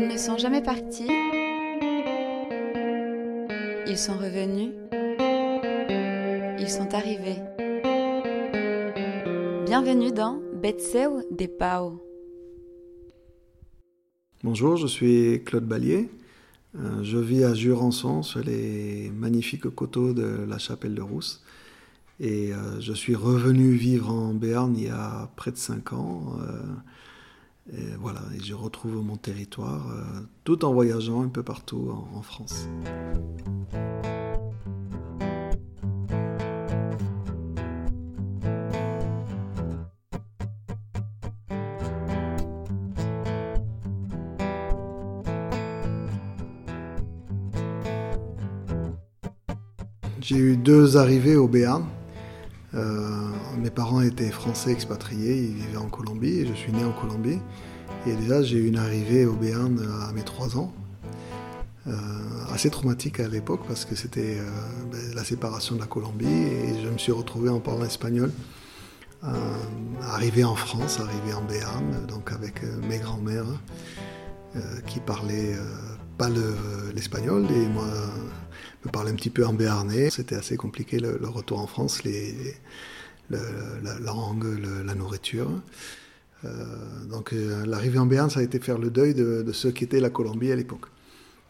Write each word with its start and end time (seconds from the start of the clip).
Ils 0.00 0.06
ne 0.06 0.16
sont 0.16 0.38
jamais 0.38 0.62
partis. 0.62 1.10
Ils 3.88 3.98
sont 3.98 4.16
revenus. 4.16 4.70
Ils 6.60 6.70
sont 6.70 6.94
arrivés. 6.94 7.42
Bienvenue 9.66 10.12
dans 10.12 10.40
Betseu 10.54 11.26
de 11.32 11.46
Pau. 11.46 12.00
Bonjour, 14.44 14.76
je 14.76 14.86
suis 14.86 15.42
Claude 15.44 15.66
Ballier. 15.66 16.08
Euh, 16.76 17.02
je 17.02 17.18
vis 17.18 17.42
à 17.42 17.54
Jurançon, 17.54 18.22
sur 18.22 18.38
les 18.38 19.10
magnifiques 19.10 19.68
coteaux 19.68 20.12
de 20.12 20.44
la 20.48 20.58
chapelle 20.58 20.94
de 20.94 21.02
Rousse. 21.02 21.42
Et 22.20 22.52
euh, 22.52 22.80
je 22.80 22.92
suis 22.92 23.16
revenu 23.16 23.72
vivre 23.72 24.10
en 24.12 24.32
Béarn 24.32 24.76
il 24.76 24.84
y 24.84 24.90
a 24.90 25.28
près 25.34 25.50
de 25.50 25.56
5 25.56 25.92
ans. 25.92 26.38
Euh, 27.74 27.96
voilà, 28.00 28.20
et 28.34 28.42
je 28.42 28.54
retrouve 28.54 29.04
mon 29.04 29.16
territoire 29.16 29.86
tout 30.44 30.64
en 30.64 30.72
voyageant 30.72 31.22
un 31.22 31.28
peu 31.28 31.42
partout 31.42 31.90
en, 31.90 32.18
en 32.18 32.22
France. 32.22 32.66
J'ai 50.28 50.36
eu 50.36 50.58
deux 50.58 50.98
arrivées 50.98 51.36
au 51.36 51.48
Béarn. 51.48 51.86
Euh, 52.74 53.07
mes 53.68 53.74
parents 53.74 54.00
étaient 54.00 54.30
français 54.30 54.72
expatriés, 54.72 55.42
ils 55.42 55.52
vivaient 55.52 55.76
en 55.76 55.90
Colombie 55.90 56.40
et 56.40 56.46
je 56.46 56.54
suis 56.54 56.72
né 56.72 56.82
en 56.84 56.92
Colombie. 56.92 57.38
Et 58.06 58.14
déjà, 58.14 58.42
j'ai 58.42 58.56
eu 58.56 58.66
une 58.66 58.78
arrivée 58.78 59.26
au 59.26 59.34
Béarn 59.34 59.78
à 60.08 60.10
mes 60.12 60.22
trois 60.22 60.56
ans. 60.56 60.72
Euh, 61.86 61.92
assez 62.50 62.70
traumatique 62.70 63.20
à 63.20 63.28
l'époque 63.28 63.60
parce 63.68 63.84
que 63.84 63.94
c'était 63.94 64.38
euh, 64.38 64.44
ben, 64.90 65.14
la 65.14 65.22
séparation 65.22 65.74
de 65.74 65.80
la 65.80 65.86
Colombie 65.86 66.24
et 66.24 66.82
je 66.82 66.88
me 66.88 66.96
suis 66.96 67.12
retrouvé 67.12 67.50
en 67.50 67.60
parlant 67.60 67.84
espagnol. 67.84 68.32
arrivé 70.02 70.44
en 70.44 70.54
France, 70.54 70.98
arrivé 71.00 71.34
en 71.34 71.42
Béarn, 71.42 72.06
donc 72.06 72.32
avec 72.32 72.62
mes 72.88 72.98
grands-mères 72.98 73.52
qui 74.86 74.98
parlaient 75.00 75.58
pas 76.16 76.30
l'espagnol 76.94 77.44
et 77.50 77.66
moi 77.68 77.84
me 78.84 78.90
parlais 78.90 79.10
un 79.10 79.14
petit 79.14 79.30
peu 79.30 79.44
en 79.44 79.52
béarnais. 79.52 80.08
C'était 80.08 80.36
assez 80.36 80.56
compliqué 80.56 80.98
le, 80.98 81.28
retour 81.28 81.60
en 81.60 81.66
France, 81.66 82.02
la, 83.30 83.98
langue, 84.00 84.46
la 84.84 84.94
nourriture. 84.94 85.50
Euh, 86.44 86.48
donc 87.10 87.32
euh, 87.32 87.66
l'arrivée 87.66 87.98
en 87.98 88.06
Béarn, 88.06 88.30
ça 88.30 88.40
a 88.40 88.42
été 88.42 88.58
faire 88.58 88.78
le 88.78 88.90
deuil 88.90 89.14
de, 89.14 89.42
de 89.42 89.52
ce 89.52 89.68
qu'était 89.68 90.00
la 90.00 90.10
Colombie 90.10 90.52
à 90.52 90.56
l'époque. 90.56 90.86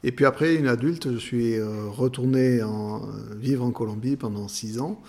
Et 0.05 0.13
puis 0.13 0.25
après, 0.25 0.55
une 0.55 0.69
adulte, 0.69 1.13
je 1.13 1.19
suis 1.19 1.55
euh, 1.55 1.89
retourné 1.89 2.61
vivre 3.37 3.65
en 3.65 3.71
Colombie 3.71 4.17
pendant 4.17 4.49
six 4.49 4.81
ans 4.81 5.01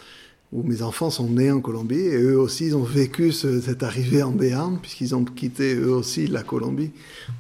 où 0.52 0.64
mes 0.64 0.82
enfants 0.82 1.12
sont 1.12 1.30
nés 1.30 1.52
en 1.52 1.62
Colombie 1.62 2.00
et 2.00 2.18
eux 2.24 2.40
aussi 2.40 2.66
ils 2.66 2.76
ont 2.76 2.82
vécu 2.82 3.32
cette 3.32 3.84
arrivée 3.84 4.24
en 4.24 4.32
Béarn 4.32 4.80
puisqu'ils 4.82 5.14
ont 5.14 5.24
quitté 5.24 5.76
eux 5.76 5.94
aussi 5.94 6.26
la 6.26 6.42
Colombie 6.42 6.92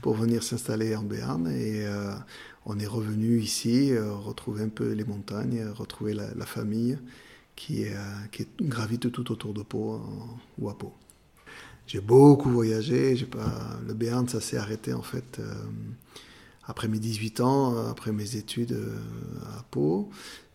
pour 0.03 0.13
venir 0.13 0.43
s'installer 0.43 0.95
en 0.95 1.01
Béarn 1.01 1.47
et 1.47 1.87
on 2.65 2.77
est 2.77 2.87
revenu 2.87 3.39
ici 3.39 3.91
euh, 3.91 4.13
retrouver 4.13 4.63
un 4.63 4.69
peu 4.69 4.91
les 4.91 5.03
montagnes, 5.03 5.65
retrouver 5.75 6.13
la, 6.13 6.45
famille 6.45 6.97
qui, 7.59 7.85
euh, 7.85 8.45
gravite 8.61 9.11
tout 9.11 9.31
autour 9.31 9.53
de 9.53 9.61
Pau 9.61 10.01
ou 10.57 10.69
à 10.69 10.77
Pau. 10.77 10.93
J'ai 11.87 11.99
beaucoup 11.99 12.49
voyagé, 12.49 13.15
pas 13.25 13.79
le 13.85 13.93
Béarn 13.93 14.27
ça 14.27 14.39
s'est 14.39 14.57
arrêté 14.57 14.93
en 14.93 15.01
fait 15.01 15.41
après 16.67 16.87
mes 16.87 16.99
18 16.99 17.41
ans, 17.41 17.87
après 17.87 18.11
mes 18.11 18.35
études 18.35 18.77
à 19.57 19.63
Pau. 19.71 20.09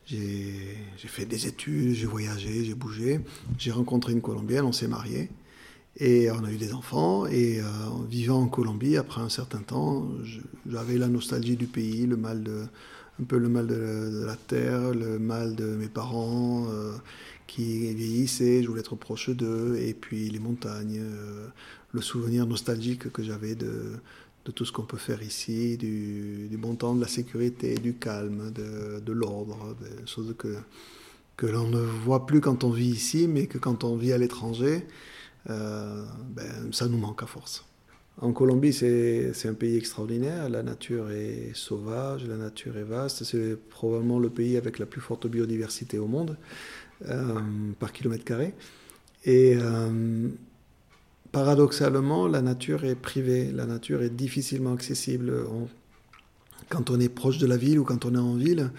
J'ai 0.07 0.77
fait 0.97 1.25
des 1.25 1.47
études, 1.47 1.95
j'ai 1.95 2.07
voyagé, 2.07 2.65
j'ai 2.65 2.75
bougé. 2.75 3.21
J'ai 3.59 3.71
rencontré 3.71 4.13
une 4.13 4.21
Colombienne, 4.21 4.65
on 4.65 4.73
s'est 4.73 4.89
mariés. 4.89 5.31
Et 5.97 6.31
on 6.31 6.45
a 6.45 6.51
eu 6.51 6.57
des 6.57 6.75
enfants. 6.75 7.27
Et 7.27 7.61
euh, 7.61 7.65
vivant 8.09 8.43
en 8.43 8.49
Colombie, 8.49 8.97
après 8.97 9.23
un 9.23 9.29
certain 9.29 9.61
temps, 9.61 10.07
j'avais 10.69 10.99
la 10.99 11.09
nostalgie 11.09 11.57
du 11.57 11.67
pays, 11.67 12.07
le 12.07 12.17
mal 12.17 12.43
de, 12.43 12.65
un 13.21 13.25
peu 13.25 13.39
le 13.39 13.49
mal 13.49 13.67
de, 13.67 14.25
la 14.27 14.37
terre, 14.37 14.93
le 14.93 15.19
mal 15.19 15.55
de 15.55 15.67
mes 15.67 15.89
parents 15.89 16.67
euh, 16.69 16.93
qui 17.47 17.95
vieillissaient. 17.95 18.63
Je 18.63 18.69
voulais 18.69 18.81
être 18.81 18.97
proche 18.97 19.31
d'eux. 19.31 19.77
Et 19.77 19.95
puis 19.95 20.31
les 20.31 20.41
montagnes, 20.41 21.01
euh, 21.01 21.47
le 21.93 22.01
souvenir 22.01 22.47
nostalgique 22.47 23.13
que 23.13 23.23
j'avais 23.23 23.55
de, 23.55 23.93
de 24.45 24.53
tout 24.53 24.65
ce 24.65 24.73
qu'on 24.73 24.83
peut 24.83 24.99
faire 24.99 25.23
ici, 25.23 25.77
du, 25.77 26.57
bon 26.59 26.75
temps, 26.75 26.95
de 26.95 27.01
la 27.01 27.09
sécurité, 27.09 27.75
du 27.77 27.95
calme, 27.95 28.53
de, 28.53 29.13
l'ordre, 29.13 29.77
des 29.81 30.07
choses 30.07 30.35
que, 30.37 31.47
l'on 31.47 31.69
ne 31.69 31.81
voit 31.81 32.27
plus 32.27 32.41
quand 32.41 32.65
on 32.65 32.71
vit 32.71 32.91
ici, 32.91 33.27
mais 33.27 33.47
que 33.47 33.59
quand 33.59 33.85
on 33.85 33.97
vit 33.97 34.13
à 34.13 34.19
l'étranger, 34.19 34.87
euh, 35.51 36.05
ben, 36.31 36.73
ça 36.73 36.89
nous 36.89 36.99
manque 36.99 37.23
à 37.23 37.27
force. 37.27 37.65
En 38.21 38.33
Colombie, 38.33 38.73
c'est 38.73 39.49
un 39.49 39.55
pays 39.55 39.77
extraordinaire. 39.77 40.49
La 40.49 40.63
nature 40.63 41.11
est 41.11 41.51
sauvage, 41.55 42.25
la 42.27 42.37
nature 42.37 42.77
est 42.77 42.85
vaste. 42.85 43.25
C'est 43.25 43.57
probablement 43.57 44.19
le 44.19 44.31
pays 44.31 44.57
avec 44.57 44.79
la 44.79 44.87
plus 44.87 45.01
forte 45.01 45.27
biodiversité 45.27 45.99
au 45.99 46.07
monde 46.07 46.37
euh, 47.09 47.41
par 47.81 47.93
kilomètre 47.93 48.25
carré. 48.25 48.55
Et 49.25 49.57
euh, 49.57 50.29
paradoxalement, 51.33 52.29
la 52.29 52.41
nature 52.41 52.85
est 52.85 52.95
privée, 52.95 53.51
la 53.51 53.67
nature 53.67 54.03
est 54.03 54.11
difficilement 54.11 54.73
accessible. 54.73 55.33
quand 56.69 56.91
on 56.91 57.01
est 57.01 57.09
proche 57.09 57.39
de 57.39 57.47
la 57.47 57.57
ville 57.57 57.81
ou 57.81 57.85
quand 57.85 58.05
on 58.05 58.15
est 58.15 58.19
en 58.19 58.35
ville, 58.35 58.71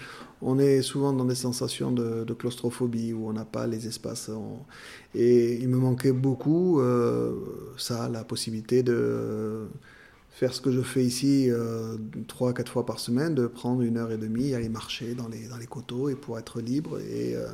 on 0.48 0.60
est 0.60 0.84
souvent 0.84 1.12
dans 1.12 1.26
des 1.26 1.36
sensations 1.36 1.92
de, 1.92 2.34
claustrophobie 2.34 3.14
où 3.14 3.28
on 3.28 3.34
n'a 3.34 3.46
pas 3.46 3.66
les 3.66 3.88
espaces. 3.88 4.30
Et 5.16 5.56
il 5.56 5.68
me 5.70 5.78
manquait 5.78 6.12
beaucoup 6.12 6.80
euh, 6.80 7.34
ça, 7.78 8.10
la 8.10 8.24
possibilité 8.24 8.84
de 8.84 9.68
faire 10.30 10.54
ce 10.54 10.62
que 10.62 10.72
je 10.72 10.82
fais 10.82 11.04
ici 11.04 11.48
euh, 11.50 11.98
trois, 12.28 12.54
quatre 12.54 12.72
fois 12.72 12.86
par 12.86 13.00
semaine, 13.00 13.34
de 13.34 13.48
prendre 13.48 13.82
une 13.82 13.98
heure 13.98 14.12
et 14.12 14.18
demie, 14.18 14.54
aller 14.54 14.70
marcher 14.70 15.16
dans 15.16 15.28
les, 15.28 15.48
dans 15.48 15.58
les 15.58 15.66
coteaux 15.66 16.10
et 16.10 16.16
pour 16.16 16.38
être 16.38 16.62
libre 16.62 17.00
et 17.00 17.36
euh, 17.36 17.48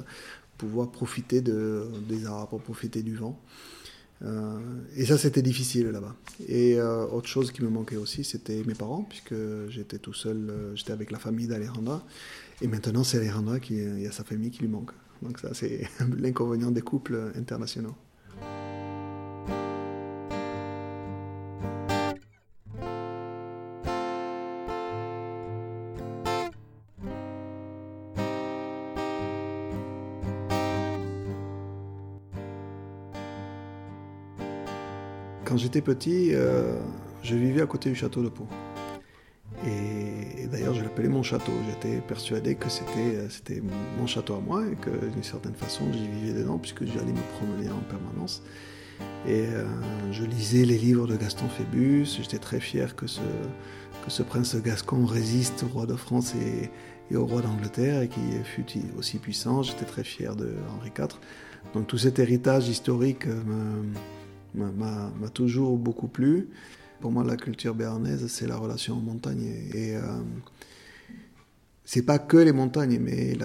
pouvoir 0.57 0.91
profiter 0.91 1.39
de, 1.39 1.85
des 2.09 2.25
arbres, 2.25 2.59
profiter 2.59 3.03
du 3.03 3.15
vent. 3.15 3.39
Euh, 4.23 4.59
et 4.95 5.05
ça, 5.05 5.17
c'était 5.17 5.41
difficile 5.41 5.87
là-bas. 5.87 6.15
Et 6.47 6.79
euh, 6.79 7.05
autre 7.07 7.27
chose 7.27 7.51
qui 7.51 7.63
me 7.63 7.69
manquait 7.69 7.95
aussi, 7.95 8.23
c'était 8.23 8.63
mes 8.65 8.75
parents, 8.75 9.03
puisque 9.03 9.35
j'étais 9.69 9.97
tout 9.97 10.13
seul, 10.13 10.49
euh, 10.49 10.75
j'étais 10.75 10.93
avec 10.93 11.11
la 11.11 11.19
famille 11.19 11.47
d'Alejandra. 11.47 12.05
Et 12.61 12.67
maintenant, 12.67 13.03
c'est 13.03 13.17
Alejandra 13.17 13.59
qui 13.59 13.75
y 13.75 14.07
a 14.07 14.11
sa 14.11 14.23
famille 14.23 14.51
qui 14.51 14.59
lui 14.59 14.67
manque. 14.67 14.91
Donc 15.21 15.39
ça, 15.39 15.53
c'est 15.53 15.87
l'inconvénient 16.17 16.71
des 16.71 16.81
couples 16.81 17.31
internationaux. 17.35 17.95
J'étais 35.61 35.81
petit, 35.81 36.29
euh, 36.33 36.75
je 37.23 37.35
vivais 37.35 37.61
à 37.61 37.67
côté 37.67 37.89
du 37.89 37.95
château 37.95 38.23
de 38.23 38.29
Pau. 38.29 38.47
Et, 39.65 40.47
d'ailleurs, 40.47 40.73
je 40.73 40.81
l'appelais 40.81 41.07
mon 41.07 41.21
château. 41.21 41.51
J'étais 41.69 42.01
persuadé 42.01 42.55
que 42.55 42.67
c'était, 42.67 43.29
c'était 43.29 43.61
mon 43.99 44.07
château 44.07 44.33
à 44.33 44.39
moi 44.39 44.63
et 44.65 44.75
que 44.75 44.89
d'une 44.89 45.23
certaine 45.23 45.53
façon, 45.53 45.85
j'y 45.93 46.07
vivais 46.07 46.39
dedans 46.39 46.57
puisque 46.57 46.83
j'allais 46.85 47.13
me 47.13 47.37
promener 47.37 47.69
en 47.69 47.79
permanence. 47.89 48.41
Et 49.27 49.45
euh, 49.45 49.65
je 50.11 50.23
lisais 50.23 50.65
les 50.65 50.77
livres 50.77 51.05
de 51.05 51.15
Gaston 51.15 51.47
Phébus. 51.47 52.07
J'étais 52.21 52.39
très 52.39 52.59
fier 52.59 52.95
que 52.95 53.05
ce, 53.05 54.23
prince 54.23 54.55
gascon 54.55 55.05
résiste 55.05 55.63
au 55.63 55.67
roi 55.67 55.85
de 55.85 55.95
France 55.95 56.33
et, 56.35 57.15
au 57.15 57.25
roi 57.25 57.41
d'Angleterre 57.41 58.01
et 58.01 58.07
qu'il 58.07 58.43
fut 58.43 58.65
aussi 58.97 59.19
puissant. 59.19 59.61
J'étais 59.61 59.85
très 59.85 60.03
fier 60.03 60.35
de 60.35 60.55
Henri 60.75 60.89
IV. 60.97 61.19
Donc 61.75 61.85
tout 61.85 61.99
cet 61.99 62.17
héritage 62.17 62.67
historique 62.67 63.27
me 63.27 63.83
m'a 64.53 65.29
toujours 65.33 65.77
beaucoup 65.77 66.07
plu. 66.07 66.49
Pour 66.99 67.11
moi, 67.11 67.23
la 67.23 67.35
culture 67.35 67.73
béarnaise, 67.73 68.27
c'est 68.27 68.47
la 68.47 68.57
relation 68.57 68.97
aux 68.97 69.01
montagnes. 69.01 69.51
Et, 69.73 69.95
euh, 69.95 70.01
c'est 71.83 72.03
pas 72.03 72.19
que 72.19 72.37
les 72.37 72.51
montagnes, 72.51 72.99
mais 72.99 73.35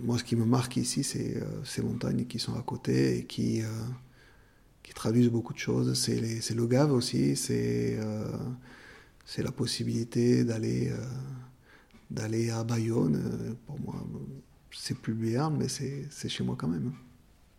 moi, 0.00 0.18
ce 0.18 0.24
qui 0.24 0.34
me 0.36 0.44
marque 0.44 0.76
ici, 0.76 1.04
c'est 1.04 1.36
euh, 1.36 1.64
ces 1.64 1.82
montagnes 1.82 2.24
qui 2.24 2.38
sont 2.38 2.54
à 2.54 2.62
côté 2.62 3.18
et 3.18 3.24
qui, 3.24 3.62
euh, 3.62 3.66
traduisent 4.94 5.30
beaucoup 5.30 5.52
de 5.52 5.58
choses. 5.58 5.94
C'est 5.94 6.54
le 6.54 6.66
Gave 6.66 6.92
aussi, 6.92 7.36
c'est 7.36 7.98
c'est 9.26 9.42
la 9.42 9.52
possibilité 9.52 10.44
d'aller 10.44 10.90
d'aller 12.10 12.50
à 12.50 12.64
Bayonne. 12.64 13.54
Pour 13.66 13.78
moi, 13.78 13.94
c'est 14.72 14.96
plus 14.98 15.14
Béarn, 15.14 15.56
mais 15.56 15.68
c'est 15.68 16.28
chez 16.28 16.42
moi 16.42 16.56
quand 16.58 16.68
même. 16.68 16.92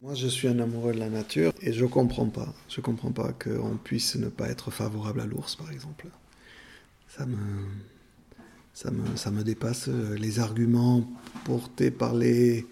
Moi, 0.02 0.14
je 0.14 0.28
suis 0.28 0.48
un 0.48 0.60
amoureux 0.60 0.94
de 0.94 1.00
la 1.00 1.10
nature 1.10 1.52
et 1.62 1.74
je 1.74 1.84
comprends 1.86 2.30
pas. 2.30 2.54
Je 2.70 2.80
comprends 2.80 3.12
pas 3.12 3.34
qu'on 3.34 3.76
puisse 3.76 4.16
ne 4.16 4.30
pas 4.30 4.48
être 4.50 4.72
favorable 4.72 5.20
à 5.20 5.26
l'ours, 5.26 5.58
par 5.58 5.70
exemple. 5.72 6.08
ça 7.10 7.26
me, 7.26 7.38
ça 8.74 8.92
me, 8.92 9.16
ça 9.18 9.30
me 9.30 9.44
dépasse. 9.44 9.90
Les 9.90 10.40
arguments 10.40 11.06
portés 11.44 11.92
par 11.92 12.16
les 12.16 12.66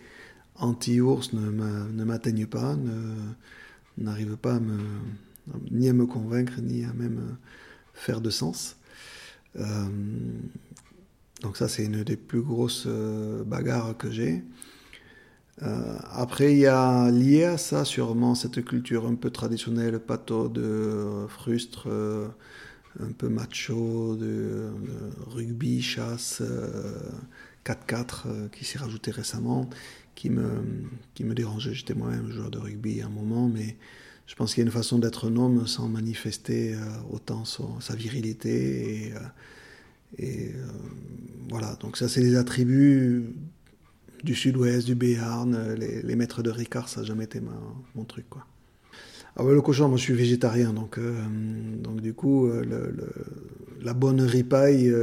anti-ours 0.56 1.34
ne 1.34 2.04
m'atteignent 2.06 2.48
pas, 2.48 2.78
n'arrivent 3.98 4.38
pas 4.38 4.56
à 4.56 4.60
me, 4.62 4.80
ni 5.70 5.90
à 5.90 5.94
me 5.94 6.06
convaincre, 6.06 6.62
ni 6.62 6.86
à 6.86 6.94
même 6.94 7.36
faire 7.94 8.22
de 8.22 8.30
sens. 8.30 8.78
Euh, 9.58 9.86
donc 11.42 11.58
ça, 11.58 11.68
c'est 11.68 11.84
une 11.84 12.04
des 12.04 12.16
plus 12.16 12.42
grosses 12.42 12.86
euh, 12.88 13.44
bagarres 13.44 13.98
que 13.98 14.12
j'ai. 14.12 14.44
Euh, 15.64 15.98
après, 16.12 16.54
il 16.54 16.60
y 16.60 16.68
a 16.68 17.10
lié 17.12 17.46
à 17.46 17.58
ça 17.58 17.84
sûrement 17.86 18.36
cette 18.36 18.64
culture 18.64 19.08
un 19.08 19.16
peu 19.16 19.32
traditionnelle, 19.32 20.00
pato 20.00 20.50
de 20.50 21.26
frustre, 21.30 21.88
un 23.00 23.12
peu 23.12 23.30
macho, 23.30 24.16
de, 24.16 24.70
rugby, 25.28 25.82
chasse, 25.82 26.42
4-4 27.66 28.50
qui 28.52 28.66
s'est 28.66 28.80
rajouté 28.80 29.12
récemment, 29.12 29.70
qui 30.16 30.30
me, 30.30 30.64
qui 31.16 31.24
me 31.24 31.34
dérangeait. 31.34 31.74
J'étais 31.74 31.96
moi-même 31.96 32.30
joueur 32.32 32.52
de 32.52 32.60
rugby 32.60 33.02
à 33.02 33.08
un 33.08 33.10
moment, 33.10 33.48
mais 33.48 33.78
je 34.28 34.36
pense 34.36 34.54
qu'il 34.54 34.62
y 34.62 34.66
a 34.66 34.68
une 34.68 34.74
façon 34.74 35.00
d'être 35.00 35.30
un 35.30 35.38
homme 35.38 35.66
sans 35.68 35.88
manifester 35.88 36.76
euh, 36.76 36.80
autant 37.12 37.44
sa 37.46 37.96
virilité. 37.96 39.08
Et, 39.08 39.14
euh, 39.14 39.20
euh, 40.20 40.68
voilà, 41.50 41.76
donc 41.76 41.98
ça 41.98 42.10
c'est 42.10 42.22
les 42.22 42.36
attributs 42.36 43.34
du 44.24 44.36
sud-ouest, 44.36 44.86
du 44.86 44.96
Béarn, 44.96 45.76
les, 45.76 46.16
maîtres 46.16 46.44
de 46.44 46.50
Ricard, 46.50 46.90
ça 46.90 47.02
n'a 47.02 47.08
jamais 47.08 47.26
été 47.26 47.42
mon 47.96 48.04
truc. 48.04 48.26
Quoi. 48.30 48.46
Ah 49.36 49.44
le 49.44 49.62
cochon, 49.62 49.88
moi 49.88 49.98
je 49.98 50.04
suis 50.04 50.14
végétarien, 50.14 50.74
donc, 50.74 51.00
donc 51.00 52.02
du 52.02 52.14
coup, 52.14 52.50
la 53.82 53.94
bonne 53.94 54.22
ripaille, 54.22 54.94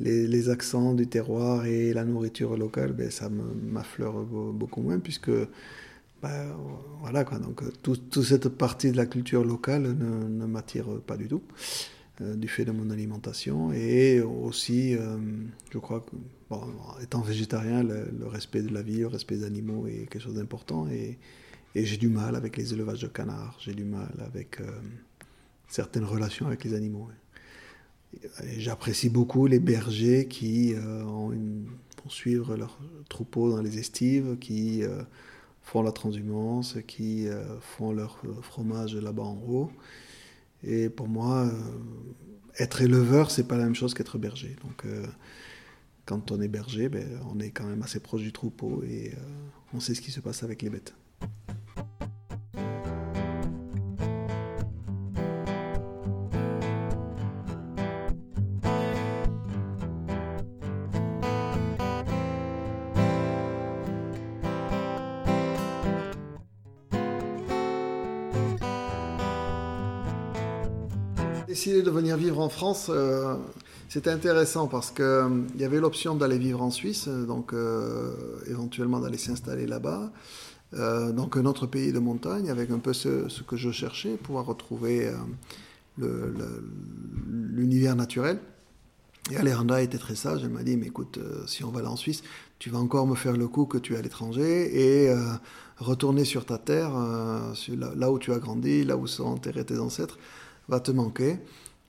les, 0.00 0.48
accents 0.50 0.94
du 0.94 1.06
terroir 1.06 1.66
et 1.66 1.92
la 1.92 2.04
nourriture 2.04 2.56
locale, 2.56 2.92
ben, 2.92 3.10
ça 3.10 3.28
m'affleure 3.28 4.24
beaucoup 4.24 4.82
moins, 4.82 4.98
puisque 4.98 5.30
bah, 6.22 6.30
voilà 7.00 7.24
quoi, 7.24 7.38
donc 7.38 7.62
euh, 7.62 7.70
toute 7.82 8.22
cette 8.22 8.48
partie 8.48 8.90
de 8.90 8.96
la 8.96 9.06
culture 9.06 9.44
locale 9.44 9.82
ne, 9.82 10.46
m'attire 10.46 10.86
pas 11.06 11.16
du 11.16 11.28
tout, 11.28 11.42
euh, 11.46 11.97
du 12.20 12.48
fait 12.48 12.64
de 12.64 12.72
mon 12.72 12.90
alimentation. 12.90 13.72
Et 13.72 14.20
aussi, 14.20 14.94
euh, 14.94 15.18
je 15.70 15.78
crois 15.78 16.00
que, 16.00 17.02
étant 17.02 17.20
végétarien, 17.20 17.82
le, 17.82 18.26
respect 18.26 18.62
de 18.62 18.72
la 18.72 18.82
vie, 18.82 19.00
le 19.00 19.06
respect 19.06 19.36
des 19.36 19.44
animaux 19.44 19.86
est 19.86 20.08
quelque 20.10 20.20
chose 20.20 20.34
d'important. 20.34 20.88
Et, 20.88 21.18
j'ai 21.74 21.96
du 21.96 22.08
mal 22.08 22.34
avec 22.34 22.56
les 22.56 22.74
élevages 22.74 23.02
de 23.02 23.06
canards, 23.06 23.56
j'ai 23.60 23.74
du 23.74 23.84
mal 23.84 24.12
avec 24.26 24.58
certaines 25.68 26.02
relations 26.02 26.48
avec 26.48 26.64
les 26.64 26.74
animaux. 26.74 27.08
J'apprécie 28.56 29.10
beaucoup 29.10 29.46
les 29.46 29.60
bergers 29.60 30.26
qui 30.26 30.74
ont 30.76 31.30
une, 31.30 31.66
vont 32.02 32.10
suivre 32.10 32.56
leurs 32.56 32.80
troupeaux 33.08 33.50
dans 33.50 33.62
les 33.62 33.78
estives, 33.78 34.38
qui 34.40 34.82
font 35.68 35.82
la 35.82 35.92
transhumance, 35.92 36.78
qui 36.86 37.28
euh, 37.28 37.60
font 37.60 37.92
leur 37.92 38.18
euh, 38.24 38.40
fromage 38.40 38.96
là-bas 38.96 39.22
en 39.22 39.38
haut. 39.46 39.70
Et 40.62 40.88
pour 40.88 41.08
moi, 41.08 41.46
euh, 41.46 41.52
être 42.58 42.82
éleveur, 42.82 43.30
c'est 43.30 43.46
pas 43.46 43.56
la 43.56 43.64
même 43.64 43.74
chose 43.74 43.94
qu'être 43.94 44.18
berger. 44.18 44.56
Donc, 44.64 44.84
quand 46.04 46.32
on 46.32 46.40
est 46.40 46.48
berger, 46.48 46.88
ben, 46.88 47.06
on 47.32 47.38
est 47.38 47.50
quand 47.50 47.64
même 47.64 47.82
assez 47.82 48.00
proche 48.00 48.22
du 48.22 48.32
troupeau 48.32 48.82
et 48.82 49.12
on 49.72 49.80
sait 49.80 49.94
ce 49.94 50.00
qui 50.00 50.10
se 50.10 50.20
passe 50.20 50.42
avec 50.42 50.62
les 50.62 50.70
bêtes. 50.70 50.94
Décidé 71.48 71.82
de 71.82 71.90
venir 71.90 72.18
vivre 72.18 72.40
en 72.40 72.50
France, 72.50 72.88
euh, 72.90 73.34
c'était 73.88 74.10
intéressant 74.10 74.68
parce 74.68 74.90
qu'il 74.90 75.04
euh, 75.04 75.28
y 75.56 75.64
avait 75.64 75.80
l'option 75.80 76.14
d'aller 76.14 76.36
vivre 76.36 76.60
en 76.62 76.70
Suisse, 76.70 77.08
donc 77.08 77.54
euh, 77.54 78.12
éventuellement 78.46 79.00
d'aller 79.00 79.16
s'installer 79.16 79.66
là-bas. 79.66 80.12
donc 81.20 81.38
un 81.38 81.46
autre 81.46 81.66
pays 81.66 81.92
de 81.92 81.98
montagne 81.98 82.50
avec 82.50 82.70
un 82.70 82.78
peu 82.78 82.92
ce, 82.92 83.42
que 83.42 83.56
je 83.56 83.70
cherchais, 83.70 84.16
pouvoir 84.16 84.44
retrouver 84.44 85.10
l'univers 87.56 87.96
naturel. 87.96 88.38
Et 89.30 89.36
Alejandra 89.36 89.80
était 89.80 89.98
très 89.98 90.14
sage, 90.14 90.40
elle 90.44 90.50
m'a 90.50 90.62
dit, 90.62 90.76
mais 90.76 90.88
écoute, 90.88 91.18
si 91.46 91.64
on 91.64 91.70
va 91.70 91.78
aller 91.78 91.88
en 91.88 91.96
Suisse, 91.96 92.22
tu 92.58 92.68
vas 92.68 92.78
encore 92.78 93.06
me 93.06 93.14
faire 93.14 93.36
le 93.38 93.48
coup 93.48 93.64
que 93.64 93.78
tu 93.78 93.94
es 93.94 93.96
à 93.96 94.02
l'étranger 94.02 94.50
et 94.84 95.10
retourner 95.78 96.26
sur 96.26 96.44
ta 96.44 96.58
terre, 96.58 96.92
là, 97.96 98.10
où 98.10 98.18
tu 98.18 98.32
as 98.34 98.38
grandi, 98.38 98.84
là 98.84 98.98
où 98.98 99.06
sont 99.06 99.24
enterrés 99.24 99.64
tes 99.64 99.78
ancêtres, 99.78 100.18
va 100.68 100.80
te 100.80 100.90
manquer. 100.90 101.38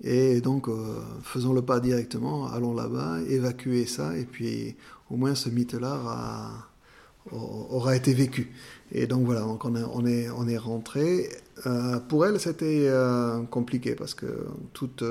Et 0.01 0.39
donc, 0.39 0.69
euh, 0.69 1.01
faisons 1.23 1.53
le 1.53 1.61
pas 1.61 1.79
directement, 1.79 2.47
allons 2.47 2.73
là-bas, 2.73 3.19
évacuer 3.27 3.85
ça, 3.85 4.17
et 4.17 4.23
puis 4.23 4.75
au 5.09 5.17
moins 5.17 5.35
ce 5.35 5.49
mythe-là 5.49 6.65
aura, 7.31 7.95
été 7.95 8.13
vécu. 8.13 8.53
Et 8.91 9.07
donc 9.07 9.25
voilà, 9.25 9.41
donc 9.41 9.65
on, 9.65 9.75
est, 10.05 10.29
on 10.29 10.47
est 10.47 10.57
rentré. 10.57 11.29
Euh, 11.65 11.99
pour 11.99 12.25
elle, 12.25 12.39
c'était 12.39 12.85
euh, 12.87 13.43
compliqué 13.43 13.93
parce 13.93 14.13
que 14.13 14.47
toute, 14.71 15.03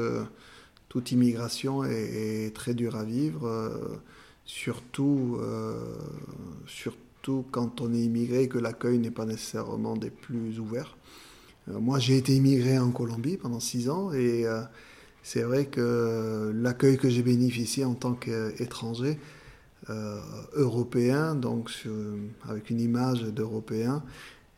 toute 0.88 1.12
immigration 1.12 1.84
est, 1.84 2.54
très 2.54 2.72
dure 2.72 2.96
à 2.96 3.04
vivre, 3.04 3.70
surtout, 4.46 5.38
surtout 6.66 7.44
quand 7.50 7.82
on 7.82 7.92
est 7.92 8.00
immigré 8.00 8.48
que 8.48 8.58
l'accueil 8.58 8.98
n'est 8.98 9.10
pas 9.10 9.26
nécessairement 9.26 9.96
des 9.96 10.10
plus 10.10 10.58
ouverts. 10.60 10.96
Euh, 11.70 11.80
moi, 11.80 11.98
j'ai 11.98 12.16
été 12.16 12.34
immigré 12.34 12.78
en 12.78 12.90
Colombie 12.90 13.36
pendant 13.36 13.60
six 13.60 13.88
ans 13.88 14.12
et 14.12 14.46
euh, 14.46 14.60
c'est 15.22 15.42
vrai 15.42 15.66
que 15.66 16.52
l'accueil 16.54 16.96
que 16.96 17.08
j'ai 17.08 17.22
bénéficié 17.22 17.84
en 17.84 17.94
tant 17.94 18.14
qu'étranger 18.14 19.18
euh, 19.90 20.20
européen, 20.54 21.34
donc 21.34 21.70
avec 22.48 22.70
une 22.70 22.80
image 22.80 23.22
d'européen, 23.22 24.02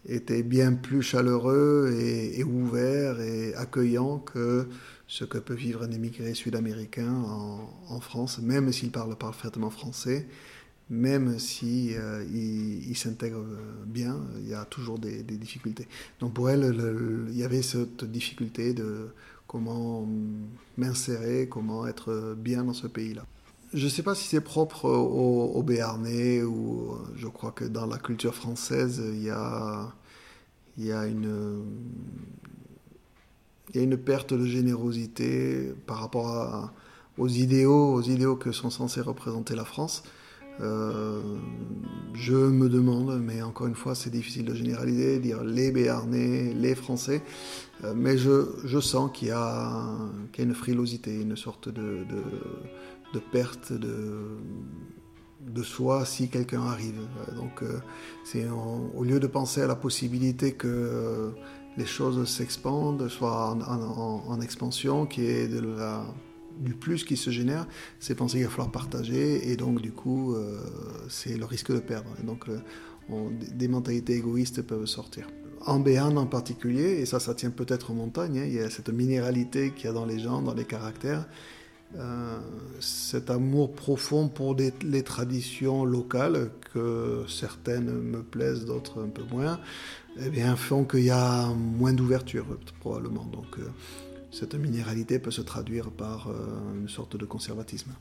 était 0.09 0.43
bien 0.43 0.73
plus 0.73 1.03
chaleureux 1.03 1.95
et, 2.01 2.43
ouvert 2.43 3.21
et 3.21 3.55
accueillant 3.55 4.19
que 4.19 4.67
ce 5.07 5.25
que 5.25 5.37
peut 5.39 5.55
vivre 5.55 5.83
un 5.83 5.91
immigré 5.91 6.33
sud-américain 6.35 7.13
en, 7.89 8.01
France, 8.01 8.39
même 8.39 8.73
s'il 8.73 8.91
parle 8.91 9.15
parfaitement 9.17 9.69
français 9.71 10.27
même 10.91 11.39
si 11.39 11.95
euh, 11.95 12.25
il, 12.25 12.97
s'intègre 12.97 13.45
bien, 13.87 14.21
il 14.41 14.49
y 14.49 14.55
a 14.55 14.65
toujours 14.65 14.99
des, 14.99 15.23
difficultés. 15.23 15.87
Donc 16.19 16.35
pour 16.35 16.51
elle, 16.51 16.75
il 17.31 17.37
y 17.37 17.45
avait 17.45 17.63
cette 17.63 18.05
difficulté 18.05 18.75
de 18.75 19.09
comment 19.47 20.07
m'insérer, 20.77 21.49
comment 21.49 21.87
être 21.87 22.35
bien 22.37 22.65
dans 22.65 22.73
ce 22.73 22.89
pays-là. 22.89 23.25
Je 23.73 23.85
ne 23.85 23.89
sais 23.89 24.03
pas 24.03 24.17
si 24.17 24.27
c'est 24.27 24.41
propre 24.41 24.87
au, 24.87 25.53
au, 25.55 25.63
Béarnais 25.63 26.43
ou 26.43 26.99
je 27.17 27.29
crois 27.29 27.53
que 27.53 27.65
dans 27.65 27.87
la 27.87 27.99
culture 27.99 28.35
française, 28.35 29.01
il 29.15 29.23
y 29.23 29.31
a, 29.31 29.93
il 30.77 30.87
y 30.87 30.93
a 30.93 31.07
une, 31.07 31.65
il 33.71 33.77
y 33.77 33.79
a 33.79 33.83
une 33.85 33.97
perte 33.97 34.35
de 34.35 34.45
générosité 34.45 35.73
par 35.87 35.99
rapport 35.99 36.73
aux 37.17 37.29
idéaux, 37.29 37.95
aux 37.95 38.03
idéaux 38.03 38.35
que 38.35 38.51
sont 38.51 38.71
censés 38.71 39.01
représenter 39.01 39.55
la 39.55 39.65
France. 39.65 40.03
Euh, 40.61 41.21
je 42.15 42.35
me 42.35 42.69
demande, 42.69 43.21
mais 43.23 43.41
encore 43.43 43.67
une 43.67 43.75
fois, 43.75 43.95
c'est 43.95 44.11
difficile 44.11 44.45
de 44.45 44.55
généraliser, 44.55 45.19
dire 45.21 45.43
les 45.43 45.71
Béarnais, 45.71 46.53
les 46.55 46.75
Français, 46.75 47.23
euh, 47.85 47.95
mais 47.97 48.19
je, 48.19 48.47
je 48.65 48.79
sens 48.79 49.11
qu'il 49.13 49.29
y, 49.29 49.31
a 49.31 49.87
une 50.39 50.55
frilosité, 50.55 51.15
une 51.21 51.37
sorte 51.37 51.69
de, 51.69 52.05
de, 53.15 53.19
perte 53.33 53.73
de, 53.73 54.37
de 55.41 55.63
soi 55.63 56.05
si 56.05 56.29
quelqu'un 56.29 56.63
arrive. 56.63 57.01
Donc, 57.37 57.63
euh, 57.63 58.51
au 58.95 59.05
lieu 59.05 59.21
de 59.21 59.27
penser 59.27 59.63
à 59.63 59.67
la 59.67 59.77
possibilité 59.77 60.53
que 60.53 61.33
les 61.77 61.87
choses 61.87 62.29
s'expandent, 62.29 63.09
soient 63.09 63.53
en, 63.53 63.61
en, 63.63 64.25
en 64.27 64.41
expansion, 64.41 65.07
qui 65.07 65.25
est 65.25 65.49
de 65.49 65.61
la 65.61 66.05
du 66.61 66.75
plus 66.75 67.05
qui 67.05 67.17
se 67.17 67.31
génère, 67.31 67.67
c'est 67.99 68.15
penser 68.15 68.39
qu'il 68.39 68.45
va 68.45 68.51
falloir 68.51 68.71
partager 68.71 69.51
et 69.51 69.57
donc 69.57 69.81
du 69.81 69.93
coup 69.93 70.35
euh, 70.35 70.61
c'est 71.09 71.37
le 71.37 71.45
risque 71.45 71.73
de 71.73 71.81
perdre. 71.81 72.11
donc 72.23 72.49
euh, 72.49 72.59
des 73.55 73.67
mentalités 73.67 74.15
égoïstes 74.15 74.63
peuvent 74.63 74.87
sortir. 74.87 75.27
En 75.67 75.81
Béarn 75.81 76.17
en 76.17 76.27
particulier, 76.27 77.01
et 77.01 77.07
ça 77.07 77.19
ça 77.19 77.35
tient 77.35 77.51
peut-être 77.51 77.91
aux 77.91 77.95
montagnes, 77.95 78.39
hein, 78.39 78.45
il 78.47 78.55
y 78.55 78.61
a 78.61 78.71
cette 78.71 78.91
minéralité 78.91 79.73
qu'il 79.73 79.87
y 79.87 79.89
a 79.89 79.93
dans 79.93 80.07
les 80.07 80.19
gens, 80.19 80.43
dans 80.43 80.55
les 80.55 80.65
caractères, 80.65 81.27
euh, 81.99 82.39
cet 82.79 83.31
amour 83.31 83.73
profond 83.73 84.29
pour 84.29 84.55
les 84.57 85.03
traditions 85.03 85.85
locales, 85.85 86.51
que 86.73 87.25
certaines 87.29 87.91
me 87.91 88.23
plaisent, 88.23 88.65
d'autres 88.65 89.03
un 89.03 89.09
peu 89.09 89.25
moins, 89.31 89.59
eh 90.21 90.31
bien, 90.31 90.55
font 90.55 90.85
qu'il 90.85 91.05
y 91.05 91.11
a 91.11 91.49
moins 91.49 91.93
d'ouverture 91.93 92.47
probablement. 92.79 93.25
Donc 93.25 93.59
cette 94.31 94.55
minéralité 94.55 95.19
peut 95.19 95.31
se 95.31 95.41
traduire 95.41 95.91
par 95.91 96.29
une 96.75 96.89
sorte 96.89 97.17
de 97.17 97.27
conservatisme. 97.27 97.93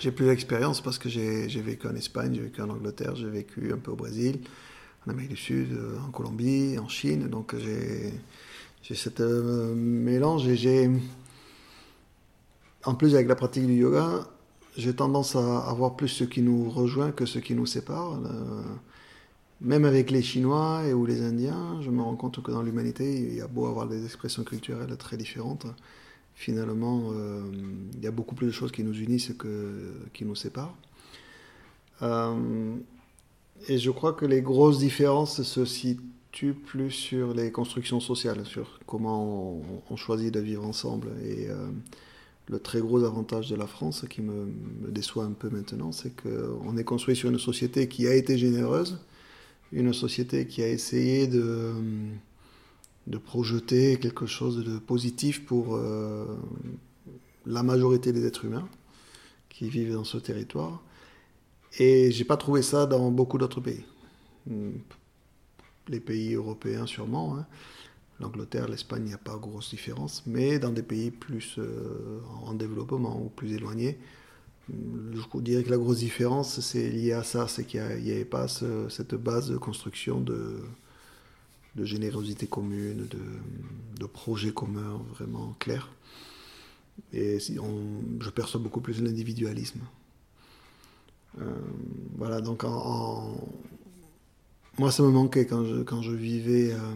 J'ai 0.00 0.12
plus 0.12 0.26
d'expérience 0.26 0.80
parce 0.80 0.96
que 0.96 1.08
j'ai 1.08 1.60
vécu 1.60 1.88
en 1.88 1.94
Espagne, 1.96 2.32
j'ai 2.34 2.42
vécu 2.42 2.62
en 2.62 2.70
Angleterre, 2.70 3.16
j'ai 3.16 3.28
vécu 3.28 3.72
un 3.72 3.78
peu 3.78 3.90
au 3.90 3.96
Brésil, 3.96 4.38
en 5.04 5.10
Amérique 5.10 5.30
du 5.30 5.36
Sud, 5.36 5.72
euh, 5.72 5.98
en 6.06 6.10
Colombie, 6.10 6.78
en 6.78 6.88
Chine. 6.88 7.26
Donc 7.26 7.56
j'ai 7.56 8.94
cette 8.94 9.20
euh, 9.20 9.74
mélange 9.74 10.46
et 10.46 10.56
j'ai. 10.56 10.88
En 12.84 12.94
plus, 12.94 13.16
avec 13.16 13.26
la 13.26 13.34
pratique 13.34 13.66
du 13.66 13.74
yoga, 13.74 14.28
j'ai 14.76 14.94
tendance 14.94 15.34
à 15.34 15.58
avoir 15.68 15.96
plus 15.96 16.08
ce 16.08 16.24
qui 16.24 16.42
nous 16.42 16.70
rejoint 16.70 17.10
que 17.10 17.26
ce 17.26 17.40
qui 17.40 17.54
nous 17.54 17.66
sépare. 17.66 18.20
Euh, 18.24 18.62
même 19.60 19.84
avec 19.84 20.12
les 20.12 20.22
Chinois 20.22 20.84
et 20.86 20.92
ou 20.92 21.06
les 21.06 21.22
Indiens, 21.22 21.80
je 21.82 21.90
me 21.90 22.02
rends 22.02 22.14
compte 22.14 22.40
que 22.40 22.52
dans 22.52 22.62
l'humanité, 22.62 23.18
il 23.18 23.34
y 23.34 23.40
a 23.40 23.48
beau 23.48 23.66
avoir 23.66 23.88
des 23.88 24.04
expressions 24.04 24.44
culturelles 24.44 24.96
très 24.96 25.16
différentes 25.16 25.66
finalement, 26.38 27.10
euh, 27.14 27.42
il 27.94 28.00
y 28.00 28.06
a 28.06 28.12
beaucoup 28.12 28.36
plus 28.36 28.46
de 28.46 28.52
choses 28.52 28.70
qui 28.70 28.84
nous 28.84 28.96
unissent 28.96 29.32
que 29.36 29.92
qui 30.14 30.24
nous 30.24 30.36
séparent. 30.36 30.76
Euh, 32.02 32.76
et 33.68 33.76
je 33.76 33.90
crois 33.90 34.12
que 34.12 34.24
les 34.24 34.40
grosses 34.40 34.78
différences 34.78 35.42
se 35.42 35.64
situent 35.64 36.54
plus 36.54 36.92
sur 36.92 37.34
les 37.34 37.50
constructions 37.50 37.98
sociales, 37.98 38.46
sur 38.46 38.78
comment 38.86 39.60
on, 39.90 39.96
choisit 39.96 40.32
de 40.32 40.38
vivre 40.38 40.64
ensemble. 40.64 41.08
Et 41.24 41.50
euh, 41.50 41.66
le 42.46 42.60
très 42.60 42.80
gros 42.80 43.02
avantage 43.02 43.50
de 43.50 43.56
la 43.56 43.66
France, 43.66 44.04
qui 44.08 44.22
me, 44.22 44.46
me 44.82 44.90
déçoit 44.92 45.24
un 45.24 45.32
peu 45.32 45.50
maintenant, 45.50 45.90
c'est 45.90 46.14
qu'on 46.22 46.76
est 46.76 46.84
construit 46.84 47.16
sur 47.16 47.30
une 47.30 47.40
société 47.40 47.88
qui 47.88 48.06
a 48.06 48.14
été 48.14 48.38
généreuse, 48.38 49.00
une 49.72 49.92
société 49.92 50.46
qui 50.46 50.62
a 50.62 50.68
essayé 50.68 51.26
de 51.26 51.72
de 53.08 53.16
projeter 53.16 53.98
quelque 53.98 54.26
chose 54.26 54.64
de 54.64 54.78
positif 54.78 55.44
pour 55.46 55.74
euh, 55.74 56.26
la 57.46 57.62
majorité 57.62 58.12
des 58.12 58.26
êtres 58.26 58.44
humains 58.44 58.68
qui 59.48 59.68
vivent 59.68 59.94
dans 59.94 60.04
ce 60.04 60.18
territoire. 60.18 60.82
Et 61.78 62.10
j'ai 62.10 62.24
pas 62.24 62.36
trouvé 62.36 62.62
ça 62.62 62.86
dans 62.86 63.10
beaucoup 63.10 63.38
d'autres 63.38 63.60
pays. 63.60 63.84
Les 65.88 66.00
pays 66.00 66.34
européens 66.34 66.86
sûrement, 66.86 67.38
hein. 67.38 67.46
l'Angleterre, 68.20 68.68
l'Espagne, 68.68 69.02
il 69.04 69.08
n'y 69.08 69.14
a 69.14 69.18
pas 69.18 69.36
grosse 69.36 69.70
différence, 69.70 70.22
mais 70.26 70.58
dans 70.58 70.70
des 70.70 70.82
pays 70.82 71.10
plus 71.10 71.56
euh, 71.58 72.20
en 72.44 72.52
développement 72.52 73.18
ou 73.22 73.30
plus 73.30 73.52
éloignés, 73.54 73.98
je 74.70 75.40
dirais 75.40 75.62
que 75.62 75.70
la 75.70 75.78
grosse 75.78 76.00
différence, 76.00 76.60
c'est 76.60 76.90
lié 76.90 77.12
à 77.12 77.22
ça, 77.22 77.48
c'est 77.48 77.64
qu'il 77.64 77.80
n'y 77.80 78.10
avait 78.10 78.26
pas 78.26 78.48
cette 78.48 79.14
base 79.14 79.48
de 79.48 79.56
construction 79.56 80.20
de, 80.20 80.60
de 81.76 81.84
générosité 81.84 82.46
commune, 82.46 83.06
de, 83.08 84.06
projets 84.06 84.52
communs 84.52 85.00
vraiment 85.14 85.54
clairs. 85.58 85.90
Et 87.12 87.38
je 87.38 88.30
perçois 88.30 88.60
beaucoup 88.60 88.80
plus 88.80 89.00
l'individualisme. 89.02 89.80
Euh, 91.40 91.44
voilà, 92.16 92.40
donc 92.40 92.64
moi 94.78 94.90
ça 94.90 95.02
me 95.02 95.10
manquait 95.10 95.46
quand 95.46 95.64
je, 95.64 95.82
quand 95.82 96.02
je 96.02 96.12
vivais 96.12 96.72
euh, 96.72 96.94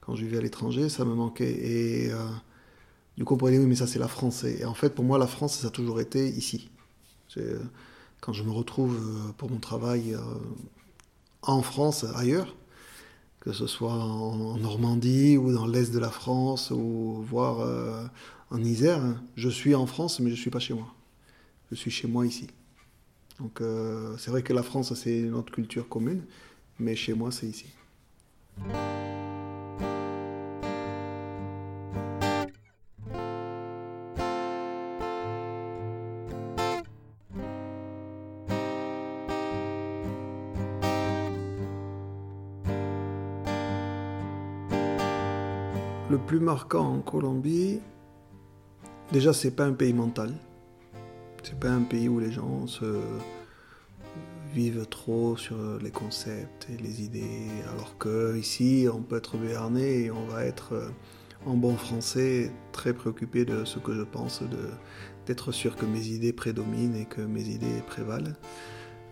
quand 0.00 0.14
je 0.14 0.24
vivais 0.24 0.38
à 0.38 0.40
l'étranger, 0.40 0.88
ça 0.88 1.04
me 1.04 1.14
manquait. 1.14 1.52
Et 1.52 2.12
euh, 2.12 2.16
du 3.18 3.24
coup 3.24 3.34
on 3.34 3.36
pourrait 3.36 3.58
oui 3.58 3.66
mais 3.66 3.76
ça 3.76 3.86
c'est 3.86 3.98
la 3.98 4.08
France. 4.08 4.44
Et, 4.44 4.64
en 4.64 4.74
fait 4.74 4.90
pour 4.90 5.04
moi 5.04 5.18
la 5.18 5.26
France 5.26 5.58
ça 5.58 5.66
a 5.68 5.70
toujours 5.70 6.00
été 6.00 6.28
ici. 6.28 6.70
Quand 8.20 8.32
je 8.32 8.42
me 8.42 8.50
retrouve 8.50 9.32
pour 9.38 9.50
mon 9.50 9.58
travail 9.58 10.14
en 11.42 11.62
France, 11.62 12.04
ailleurs, 12.14 12.54
que 13.42 13.52
ce 13.52 13.66
soit 13.66 13.92
en 13.92 14.56
Normandie 14.56 15.36
ou 15.36 15.52
dans 15.52 15.66
l'est 15.66 15.92
de 15.92 15.98
la 15.98 16.10
France 16.10 16.70
ou 16.70 17.24
voire 17.28 17.58
euh, 17.58 18.04
en 18.50 18.62
Isère. 18.62 19.02
Je 19.34 19.48
suis 19.48 19.74
en 19.74 19.86
France, 19.86 20.20
mais 20.20 20.30
je 20.30 20.36
ne 20.36 20.40
suis 20.40 20.50
pas 20.50 20.60
chez 20.60 20.74
moi. 20.74 20.86
Je 21.72 21.74
suis 21.74 21.90
chez 21.90 22.06
moi 22.06 22.24
ici. 22.24 22.46
Donc 23.40 23.60
euh, 23.60 24.14
c'est 24.16 24.30
vrai 24.30 24.44
que 24.44 24.52
la 24.52 24.62
France, 24.62 24.94
c'est 24.94 25.22
notre 25.22 25.52
culture 25.52 25.88
commune, 25.88 26.22
mais 26.78 26.94
chez 26.94 27.14
moi, 27.14 27.32
c'est 27.32 27.48
ici. 27.48 27.66
Le 46.12 46.18
plus 46.18 46.40
marquant 46.40 46.92
en 46.92 46.98
Colombie, 46.98 47.80
déjà, 49.12 49.32
c'est 49.32 49.50
pas 49.50 49.64
un 49.64 49.72
pays 49.72 49.94
mental. 49.94 50.30
C'est 51.42 51.58
pas 51.58 51.70
un 51.70 51.80
pays 51.80 52.06
où 52.06 52.20
les 52.20 52.30
gens 52.30 52.66
se 52.66 53.00
vivent 54.52 54.84
trop 54.90 55.38
sur 55.38 55.56
les 55.82 55.90
concepts 55.90 56.68
et 56.68 56.76
les 56.76 57.02
idées, 57.02 57.48
alors 57.72 57.96
que 57.96 58.36
ici, 58.36 58.86
on 58.92 59.00
peut 59.00 59.16
être 59.16 59.38
béarnais 59.38 60.02
et 60.02 60.10
on 60.10 60.26
va 60.26 60.44
être, 60.44 60.74
euh, 60.74 60.90
en 61.46 61.54
bon 61.54 61.76
français, 61.76 62.52
très 62.72 62.92
préoccupé 62.92 63.46
de 63.46 63.64
ce 63.64 63.78
que 63.78 63.94
je 63.94 64.02
pense, 64.02 64.42
d'être 65.24 65.50
sûr 65.50 65.76
que 65.76 65.86
mes 65.86 66.08
idées 66.08 66.34
prédominent 66.34 66.94
et 66.94 67.06
que 67.06 67.22
mes 67.22 67.48
idées 67.48 67.82
prévalent. 67.86 68.36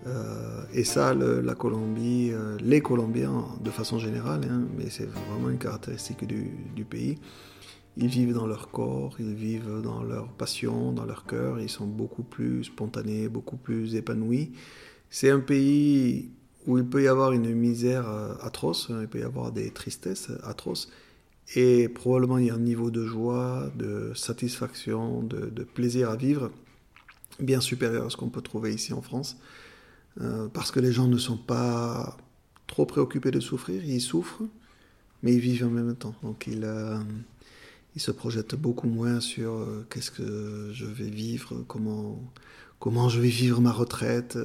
Euh, 0.07 0.63
et 0.73 0.85
ça, 0.85 1.15
la 1.15 1.55
Colombie, 1.55 2.31
euh, 2.33 2.57
les 2.61 2.81
Colombiens 2.81 3.45
de 3.61 3.71
façon 3.71 3.99
générale, 3.99 4.47
hein, 4.51 4.67
mais 4.77 4.89
c'est 4.89 5.07
vraiment 5.07 5.51
une 5.51 5.59
caractéristique 5.59 6.25
du, 6.27 6.85
pays, 6.85 7.19
ils 7.97 8.09
vivent 8.09 8.33
dans 8.33 8.47
leur 8.47 8.71
corps, 8.71 9.17
ils 9.19 9.35
vivent 9.35 9.81
dans 9.83 10.03
leur 10.03 10.29
passion, 10.29 10.93
dans 10.93 11.05
leur 11.05 11.27
cœur, 11.27 11.61
ils 11.61 11.69
sont 11.69 11.87
beaucoup 11.87 12.23
plus 12.23 12.65
spontanés, 12.65 13.29
beaucoup 13.29 13.57
plus 13.57 13.95
épanouis. 13.95 14.53
C'est 15.11 15.31
un 15.31 15.41
pays 15.41 16.31
où 16.67 16.79
il 16.79 16.87
peut 16.87 17.03
y 17.03 17.09
avoir 17.09 17.33
une 17.33 17.55
misère 17.55 18.09
euh, 18.09 18.35
atroce, 18.41 18.89
hein, 18.91 19.01
il 19.03 19.09
peut 19.09 19.21
y 19.21 19.25
avoir 19.25 19.53
des 19.53 19.71
tristesses 19.71 20.31
atroces, 20.45 20.91
et 21.57 21.89
probablement 21.89 22.39
il 22.39 22.47
y 22.47 22.51
a 22.51 22.55
un 22.55 22.59
niveau 22.59 22.91
de 22.91 23.05
joie, 23.05 23.71
de 23.77 24.13
satisfaction, 24.15 25.23
de, 25.23 25.51
de 25.51 25.65
plaisir 25.65 26.09
à 26.09 26.17
vivre 26.17 26.51
bien 27.39 27.61
supérieur 27.61 28.07
à 28.07 28.11
ce 28.11 28.17
qu'on 28.17 28.29
peut 28.29 28.43
trouver 28.43 28.73
ici 28.75 28.93
en 28.93 29.03
France. 29.03 29.37
Euh, 30.21 30.49
parce 30.49 30.71
que 30.71 30.81
les 30.81 30.93
gens 30.93 31.07
ne 31.07 31.19
sont 31.19 31.37
pas 31.37 32.17
trop 32.67 32.87
préoccupés 32.87 33.31
de 33.31 33.41
souffrir, 33.41 33.85
ils 33.85 34.01
souffrent, 34.01 34.43
mais 35.23 35.35
ils 35.35 35.41
vivent 35.41 35.67
en 35.67 35.71
même 35.71 35.95
temps. 35.95 36.15
Donc 36.23 36.47
ils, 36.47 36.65
euh, 36.65 36.99
se 37.97 38.11
projettent 38.11 38.55
beaucoup 38.55 38.89
moins 38.89 39.21
sur 39.21 39.53
euh, 39.53 39.87
qu'est-ce 39.91 40.11
que 40.11 40.71
je 40.73 40.87
vais 40.87 41.11
vivre, 41.11 41.65
comment, 41.69 42.21
comment 42.79 43.09
je 43.09 43.21
vais 43.21 43.29
vivre 43.29 43.61
ma 43.61 43.73
retraite, 43.73 44.39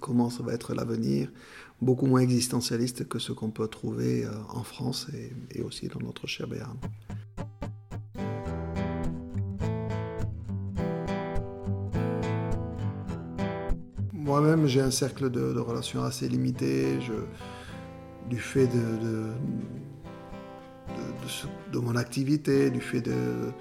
comment 0.00 0.30
ça 0.30 0.42
va 0.42 0.54
être 0.54 0.74
l'avenir. 0.74 1.28
Beaucoup 1.80 2.06
moins 2.06 2.20
existentialiste 2.20 3.08
que 3.08 3.18
ce 3.18 3.32
qu'on 3.32 3.50
peut 3.50 3.66
trouver 3.66 4.24
en 4.50 4.62
France 4.62 5.08
et, 5.12 5.32
et 5.58 5.62
aussi 5.62 5.88
dans 5.88 6.00
notre 6.00 6.28
cher 6.28 6.46
Béarn. 6.46 6.76
Moi-même, 14.24 14.68
j'ai 14.68 14.80
un 14.80 14.92
cercle 14.92 15.30
de, 15.30 15.58
relations 15.58 16.04
assez 16.04 16.28
limité. 16.28 16.98
Du 18.30 18.38
fait 18.38 18.68
de, 18.68 19.32
de, 21.72 21.78
mon 21.78 21.96
activité, 21.96 22.70
du 22.70 22.80
fait 22.80 23.00
de, 23.00 23.52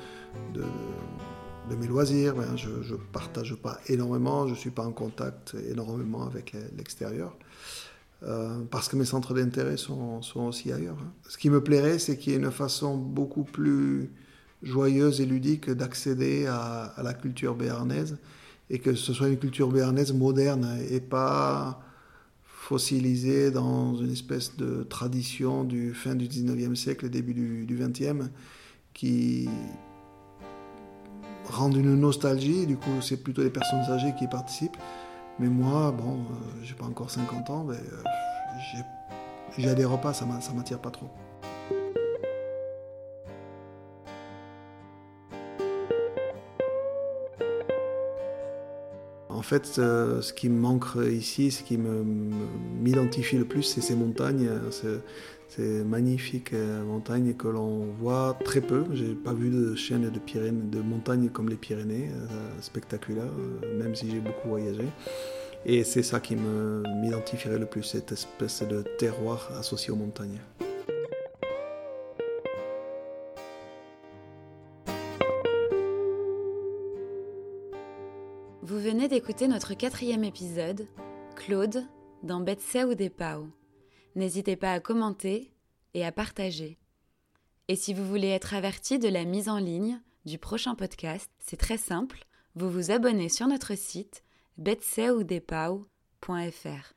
mes 1.79 1.87
loisirs, 1.87 2.35
ben, 2.35 2.55
je 2.55 2.69
ne 2.69 2.97
partage 3.11 3.55
pas 3.55 3.79
énormément, 3.87 4.45
je 4.45 4.51
ne 4.51 4.57
suis 4.57 4.69
pas 4.69 4.85
en 4.85 4.91
contact 4.91 5.55
énormément 5.69 6.27
avec 6.27 6.55
l'extérieur. 6.77 7.35
Euh, 8.23 8.59
parce 8.69 8.87
que 8.87 8.95
mes 8.95 9.05
centres 9.05 9.33
d'intérêt 9.33 9.77
sont, 9.77 10.21
sont, 10.21 10.41
aussi 10.41 10.71
ailleurs. 10.71 10.97
Hein. 11.01 11.11
Ce 11.27 11.39
qui 11.39 11.49
me 11.49 11.63
plairait, 11.63 11.97
c'est 11.97 12.17
qu'il 12.17 12.33
y 12.33 12.35
ait 12.35 12.39
une 12.39 12.51
façon 12.51 12.95
beaucoup 12.95 13.43
plus 13.43 14.11
joyeuse 14.61 15.21
et 15.21 15.25
ludique 15.25 15.71
d'accéder 15.71 16.45
à, 16.45 16.93
la 17.01 17.15
culture 17.15 17.55
béarnaise 17.55 18.19
et 18.71 18.79
que 18.79 18.95
ce 18.95 19.13
soit 19.13 19.27
une 19.27 19.37
culture 19.37 19.69
béarnaise 19.69 20.13
moderne 20.13 20.79
et 20.89 21.01
pas 21.01 21.81
fossilisée 22.45 23.51
dans 23.51 23.95
une 23.95 24.13
espèce 24.13 24.55
de 24.55 24.83
tradition 24.83 25.65
du 25.65 25.93
fin 25.93 26.15
du 26.15 26.27
19e 26.27 26.75
siècle, 26.75 27.09
début 27.09 27.33
du, 27.33 27.77
20e, 27.77 28.29
qui, 28.93 29.49
rendre 31.49 31.77
une 31.77 31.99
nostalgie. 31.99 32.65
Du 32.65 32.77
coup, 32.77 33.01
c'est 33.01 33.17
plutôt 33.17 33.43
les 33.43 33.49
personnes 33.49 33.81
âgées 33.89 34.13
qui 34.17 34.27
participent. 34.27 34.77
Mais 35.37 35.49
moi, 35.49 35.91
bon, 35.91 36.19
euh, 36.19 36.63
j'ai 36.63 36.75
pas 36.75 36.85
encore 36.85 37.11
50 37.11 37.49
ans, 37.49 37.65
mais 37.65 37.75
euh, 37.75 38.79
j'ai 39.57 39.75
des 39.75 39.85
repas, 39.85 40.13
ça 40.13 40.25
m'attire 40.25 40.79
pas 40.79 40.91
trop. 40.91 41.09
En 49.41 49.43
fait, 49.43 49.79
euh, 49.79 50.21
ce 50.21 50.33
qui 50.33 50.49
me 50.49 50.59
manque 50.59 50.85
ici, 51.11 51.49
ce 51.49 51.63
qui 51.63 51.75
m'identifie 51.75 53.39
le 53.39 53.45
plus, 53.45 53.63
c'est 53.63 53.81
ces 53.81 53.95
montagnes, 53.95 54.47
ces 55.49 55.83
magnifiques 55.83 56.53
euh, 56.53 56.83
montagnes 56.83 57.33
que 57.33 57.47
l'on 57.47 57.87
voit 57.99 58.37
très 58.45 58.61
peu. 58.61 58.85
J'ai 58.93 59.15
pas 59.15 59.33
vu 59.33 59.49
de 59.49 59.73
chaîne 59.73 60.07
de, 60.11 60.19
Pyrénées, 60.19 60.69
de 60.69 60.79
montagnes 60.79 61.29
comme 61.29 61.49
les 61.49 61.55
Pyrénées, 61.55 62.11
euh, 62.11 62.61
spectaculaires, 62.61 63.33
même 63.79 63.95
si 63.95 64.11
j'ai 64.11 64.19
beaucoup 64.19 64.49
voyagé. 64.49 64.85
Et 65.65 65.83
c'est 65.83 66.03
ça 66.03 66.19
qui 66.19 66.35
m'identifierait 66.35 67.57
le 67.57 67.65
plus, 67.65 67.81
cette 67.81 68.11
espèce 68.11 68.61
de 68.61 68.83
terroir 68.99 69.49
associé 69.57 69.89
aux 69.89 69.95
montagnes. 69.95 70.37
D'écouter 79.11 79.47
notre 79.49 79.73
quatrième 79.73 80.23
épisode, 80.23 80.87
Claude, 81.35 81.85
dans 82.23 82.39
Betsé 82.39 82.85
ou 82.85 82.95
des 82.95 83.09
Pau. 83.09 83.49
N'hésitez 84.15 84.55
pas 84.55 84.71
à 84.71 84.79
commenter 84.79 85.53
et 85.93 86.05
à 86.05 86.13
partager. 86.13 86.79
Et 87.67 87.75
si 87.75 87.93
vous 87.93 88.07
voulez 88.07 88.29
être 88.29 88.53
averti 88.53 88.99
de 88.99 89.09
la 89.09 89.25
mise 89.25 89.49
en 89.49 89.57
ligne 89.57 89.99
du 90.23 90.37
prochain 90.37 90.75
podcast, 90.75 91.29
c'est 91.39 91.57
très 91.57 91.77
simple, 91.77 92.25
vous 92.55 92.69
vous 92.69 92.89
abonnez 92.89 93.27
sur 93.27 93.47
notre 93.47 93.75
site 93.75 94.23
betseoudepau.fr. 94.57 96.93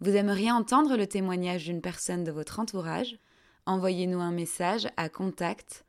Vous 0.00 0.16
aimeriez 0.16 0.50
entendre 0.50 0.96
le 0.96 1.06
témoignage 1.06 1.66
d'une 1.66 1.80
personne 1.80 2.24
de 2.24 2.32
votre 2.32 2.58
entourage? 2.58 3.20
Envoyez-nous 3.66 4.20
un 4.20 4.32
message 4.32 4.88
à 4.96 5.08
contact 5.08 5.84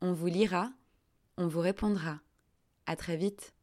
On 0.00 0.14
vous 0.14 0.28
lira 0.28 0.70
on 1.38 1.48
vous 1.48 1.60
répondra. 1.60 2.20
À 2.86 2.96
très 2.96 3.16
vite. 3.16 3.55